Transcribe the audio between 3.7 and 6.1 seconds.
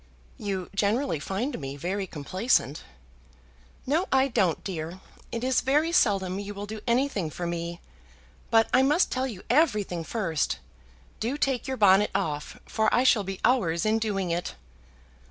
"No I don't, dear. It is very